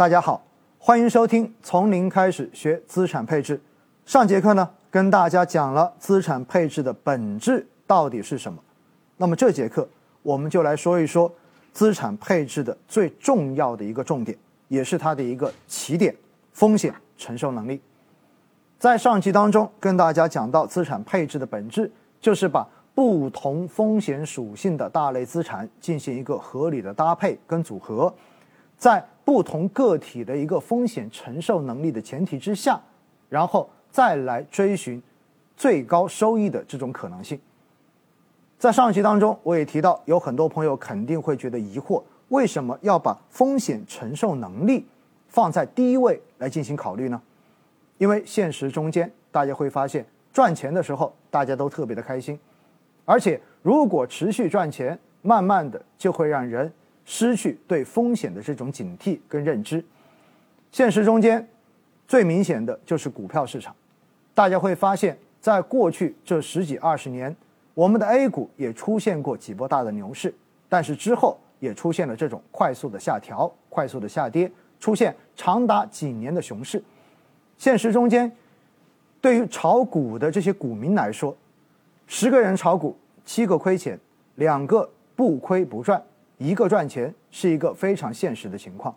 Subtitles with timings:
[0.00, 0.42] 大家好，
[0.78, 3.60] 欢迎收听从零开始学资产配置。
[4.06, 8.58] 上节课呢，跟大家讲了资产配置的本质到底是什么。
[9.18, 9.86] 那么这节课
[10.22, 11.30] 我们就来说一说
[11.74, 14.34] 资产配置的最重要的一个重点，
[14.68, 16.16] 也是它的一个起点——
[16.54, 17.78] 风险承受能力。
[18.78, 21.92] 在上期当中跟大家讲到，资产配置的本质
[22.22, 28.10] 就是把不同风险属性的大类资产进行一个合理的搭配跟组合。
[28.78, 32.80] 在不同个体的一个风险承受能力的前提之下，
[33.28, 35.02] 然后再来追寻
[35.56, 37.38] 最高收益的这种可能性。
[38.58, 44.86] 在上一期当中，我也提到，有很多朋友肯定会觉得疑惑：为什么要把风险承受能力
[45.28, 47.20] 放在第一位来进行考虑呢？
[47.98, 52.38] 因为现实中间，大家会发现，赚钱的时候大家都特别的开心，
[53.04, 56.72] 而且如果持续赚钱，慢慢的就会让人。
[57.12, 59.84] 失去对风险的这种警惕跟认知，
[60.70, 61.44] 现实中间
[62.06, 63.74] 最明显的就是股票市场。
[64.32, 67.36] 大家会发现，在过去这十几二十年，
[67.74, 70.32] 我们的 A 股也出现过几波大的牛市，
[70.68, 76.80] 但是之后也出现了这种快速的下调、快速的下跌，出现长达几年的熊市。
[77.58, 78.30] 现实中间，
[79.20, 81.36] 对于炒股的这些股民来说，
[82.06, 83.98] 十个人炒股，七个亏钱，
[84.36, 86.00] 两个不亏不赚。
[86.40, 88.94] 一个赚钱是一个非常现实的情况，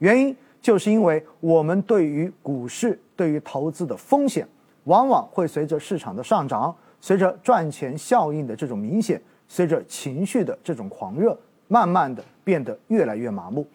[0.00, 4.46] 原因就是因为我们对于股市、对于投资的风险，
[4.84, 9.18] 往往会随着市场的上涨，随着赚钱效应的这种明显，
[9.48, 11.34] 随着情绪的这种狂热，
[11.68, 13.66] 慢慢的变得越来越麻木。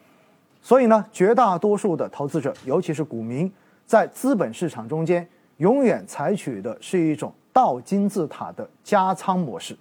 [0.62, 3.52] 所以呢，绝大多数的投资者，尤其是股民，
[3.88, 9.76] 在资本市场中间，永远采取的是一种倒金字塔的加仓模式。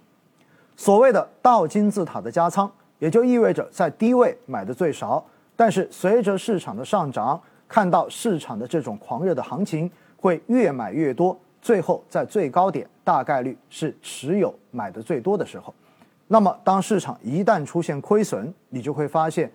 [0.75, 2.67] 所谓的倒金字塔的加仓。
[2.99, 15.73] 也就意味着在低位买的最少，但是随着市场的上涨，看到市场的这种狂热的行情，会越买越多，最后在最高点大概率是持有买的最多的时候。
[16.27, 19.49] 那么当市场一旦出现亏损，你就会发现，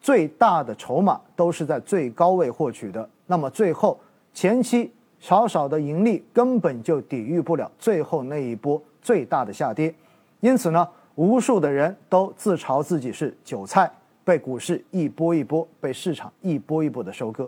[0.00, 3.98] 最大的筹码都是在最高位获取的，那么最后
[4.34, 9.94] 前期少少的盈利根本就抵御不了最后那一波最大的下跌，
[10.40, 10.86] 因此呢。
[11.20, 13.90] 无数的人都自嘲自己是韭菜，
[14.24, 17.46] 被股市一波一波，被市场一波一波的收割。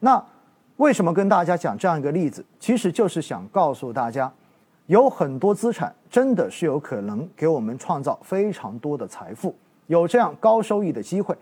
[0.00, 0.20] 那
[0.78, 2.44] 为什么跟大家讲这样一个例子？
[2.58, 4.28] 其实就是想告诉大家，
[4.86, 9.54] 有很多资产真的是有可能给我们创造非常多的财富，
[9.86, 11.36] 有这样高收益的机会。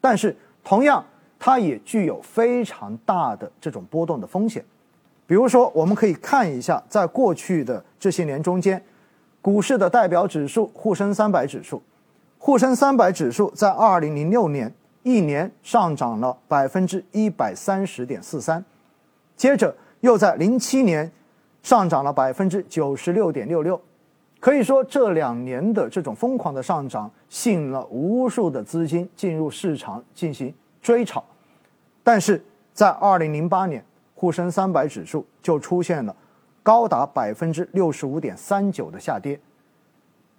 [0.00, 1.04] 但是同样，
[1.40, 4.64] 它也具有非常大的这种波动的风险。
[5.26, 8.80] 比如说，我们可以看一下，在过去的这些年中间。
[9.42, 11.82] 股市的代表指数沪深三百指数，
[12.38, 18.62] 沪深三百指数在二零零六年一年上涨了百分之一百三十点四三，
[19.36, 21.10] 接着又在零七年
[21.62, 23.80] 上涨了百分之九十六点六六，
[24.40, 31.24] 可以说这两年的这种疯狂的上涨吸引了无数的资金进入市场进行追炒，
[32.02, 33.82] 但是在二零零八年
[34.14, 36.14] 沪深三百指数就出现了。
[36.62, 39.40] 高达百分之六十五点三九的下跌，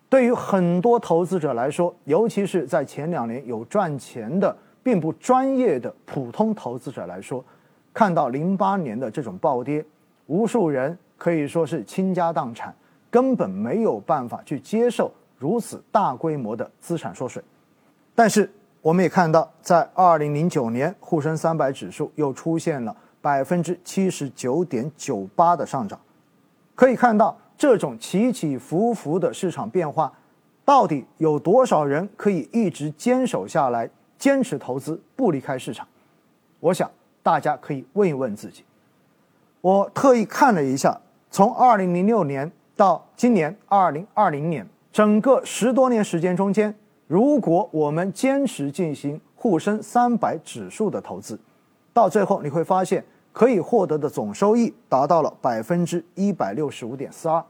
[0.08, 7.44] 对于很多投资者来说，尤其是在前两年有赚钱的并不专业的普通投资者来说，
[7.94, 9.84] 看到零八年的这种暴跌，
[10.28, 12.74] 无数人可以说是倾家荡产，
[13.10, 17.44] 根本没有办法去接受如此大规模的资产缩水。
[18.14, 18.50] 但是
[18.82, 26.00] 我们也看到，在二零零九年，沪深三百指数又出现了百分之七十九点九八的上涨。
[26.82, 30.12] 可以看到，这种起起伏伏的市场变化，
[30.66, 33.88] 到底有多少人可以一直坚守下来，
[34.18, 35.88] 坚持投资不离开市场？
[36.60, 36.90] 我想
[37.22, 38.64] 大家可以问一问自己。
[39.62, 41.00] 我特意看了一下，
[41.30, 46.74] 从二零零六年到今年二零二零年，整个十多年时间中间，
[47.06, 51.40] 如果我们坚持进行沪深三百指数的投资，
[51.94, 53.06] 到最后你会发现。
[53.32, 57.44] 可以获得的总收益达到了百分之一百六十五点四二。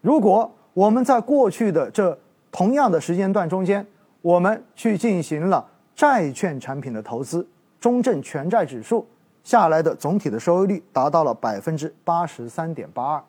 [0.00, 2.16] 如果我们在过去的这
[2.52, 3.86] 同样的时间段中间，
[4.22, 7.46] 我们去进行了债券产品的投资，
[7.80, 9.06] 中证全债指数
[9.42, 13.22] 下来的总体的收益率达到了百分之八十三点八二。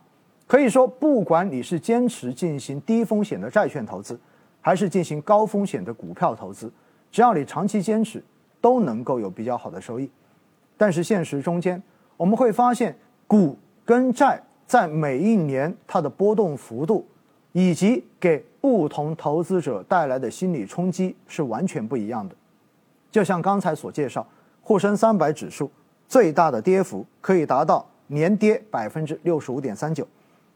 [0.45, 4.19] 可以说，不管你是坚持进行低风险的债券投资，
[4.61, 6.71] 还是进行高风险的股票投资，
[7.11, 8.23] 只要你长期坚持，
[8.61, 10.09] 都能够有比较好的收益。
[10.77, 11.81] 但是现实中间，
[12.15, 12.95] 我们会发现，
[13.25, 17.05] 股跟债在每一年它的波动幅度，
[17.51, 22.35] 以及给不同投资者带来的心理冲击是完全不一样的。
[23.09, 24.25] 就像刚才所介绍，
[24.61, 25.71] 沪深三百指数
[26.07, 30.07] 最大的跌幅可以达到年跌百分之六十五点三九，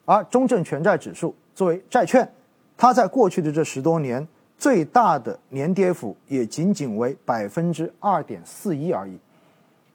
[0.05, 2.29] 而中证全债指数作为债券，
[2.77, 4.27] 它在过去的这十多年
[4.57, 9.17] 最大的年跌幅也仅仅为百分之二点四一而已。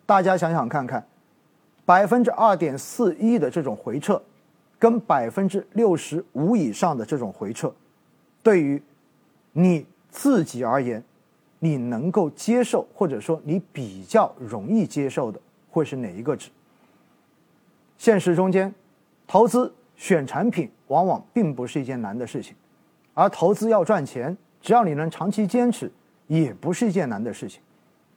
[0.06, 1.04] 大家想想看看，
[1.84, 4.22] 百分之二点四一的这种回撤，
[4.78, 7.74] 跟百分之六十五以上的这种回撤，
[8.42, 8.80] 对于
[9.52, 11.02] 你自己而言，
[11.58, 16.50] 你能够接受，或者说你比较容易接受的，会是哪一个值？
[17.98, 18.72] 现实中间，
[19.26, 22.54] 投资选产品往往并不是一件难的事情，
[23.14, 25.90] 而投资要赚钱，只要你能长期坚持，
[26.28, 27.60] 也不是一件难的事情。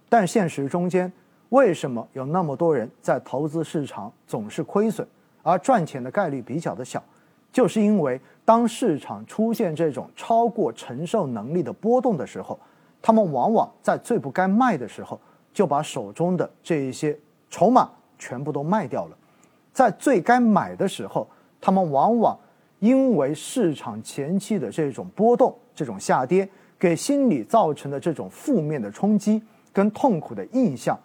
[0.10, 1.12] 但现实中间，
[1.50, 5.08] 为什么有那么多人在投资市场总是亏损，
[5.42, 7.04] 而赚钱的概率比较的小？
[7.52, 12.60] 就是因为当市场出现这种超过承受能力的波动的时候，
[13.02, 15.20] 他们往往在最不该卖的时候
[15.52, 17.18] 就把手中的这一些
[17.50, 19.18] 筹码全部都卖掉了，
[19.74, 21.28] 在最该买的时候，
[21.60, 22.38] 他们往往
[22.78, 26.48] 因为市场前期的这种波动、这种下跌，
[26.78, 29.42] 给心理造成的这种负面的冲击
[29.74, 30.96] 跟痛苦的印象。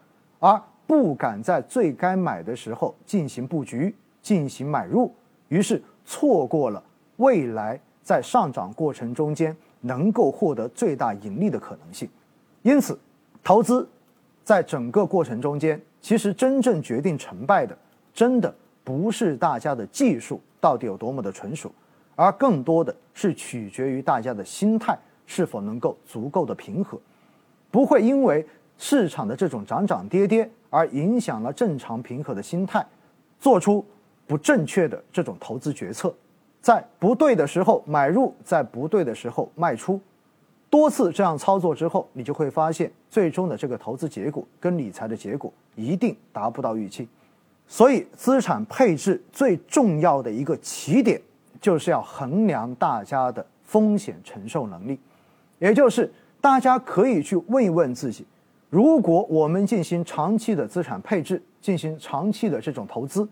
[0.44, 5.10] 而不敢在最该买的时候进行布局、进行买入，
[5.48, 6.84] 于是错过了
[7.16, 12.06] 未来在上涨过程中间能够获得最大盈利的可能性。
[12.60, 12.98] 因此，
[13.42, 13.88] 投资
[14.44, 17.74] 在整个过程中间，其实真正决定成败的，
[18.12, 18.54] 真的
[18.84, 21.72] 不是大家的技术到底有多么的纯熟，
[22.14, 24.94] 而更多的是取决于大家的心态
[25.24, 27.00] 是否能够足够的平和，
[27.70, 28.46] 不会因为。
[28.78, 32.84] 市场的这种涨涨跌跌，而影响了正常平和的心态，
[33.38, 33.84] 做出
[34.26, 36.14] 不正确的这种投资决策，
[36.60, 40.00] 在不对的时候买入，在不对的时候卖出，
[40.68, 47.08] 多次这样操作之后，你就会发现，最终的这个投资结果跟理财的结果一定达不到预期。
[47.66, 51.20] 所以，资产配置最重要的一个起点，
[51.60, 54.98] 就是要衡量大家的风险承受能力，
[55.58, 58.26] 也就是大家可以去问一问自己。
[58.74, 63.24] 如果我们进行长期的资产配置，进行长期的这种投资，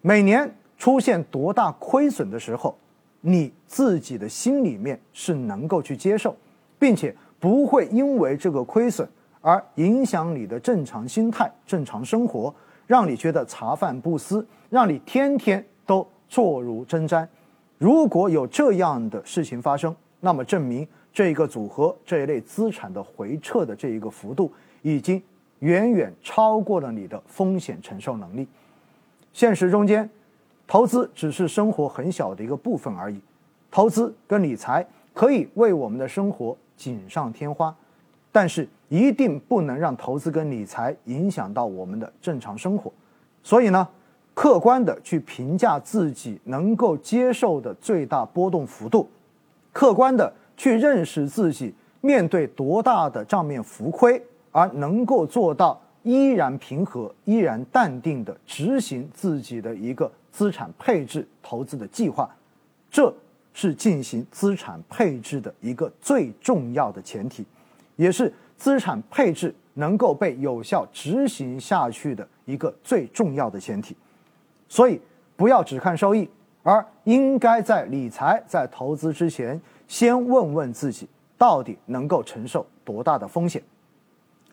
[0.00, 0.48] 每年
[0.78, 2.72] 出现多大亏损的时候，
[3.20, 6.36] 你自己的心里面是能够去接受，
[6.78, 9.08] 并且不会因为这个亏损
[9.40, 12.54] 而影响你的正常心态、正常生活，
[12.86, 17.26] 让你觉得茶饭不思，让你天天都坐如针毡。
[17.76, 24.52] 如果有这样的事情发生，那么证明这一个组合这一类资产的回撤的这一个幅度。
[24.86, 25.20] 已经
[25.58, 28.46] 远远超过了你的风险承受能力。
[29.32, 30.08] 现实中间，
[30.64, 33.20] 投资只是生活很小的一个部分而已。
[33.68, 37.74] 投资跟理财可以为我们的生活锦上添花，
[38.30, 42.92] 但是一定不能让投资跟理财影响到我们的正常生活。
[43.42, 43.88] 所以呢，
[44.34, 49.08] 客观的去评价自己能够接受的最大波动幅度，
[49.72, 54.22] 客观的去认识自己面对多大的账面浮亏。
[54.56, 62.26] 而能够做到依然平和、依然淡定的执行自己的一个资产配置投资的计划，
[62.90, 63.12] 这
[63.52, 67.44] 是进行资产配置的一个最重要的前提，
[67.96, 73.94] 也是资产配置能够被有效执行下去的一个最重要的前提。
[74.70, 74.98] 所以，
[75.36, 76.26] 不要只看收益，
[76.62, 83.62] 而应该在理财、在投资之前，先问问自己到底能够承受多大的风险。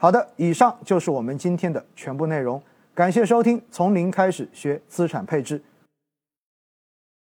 [0.04, 2.62] 好的，以上就是我们今天的全部内容。
[2.94, 5.58] 感谢收听《从零开始学资产配置》。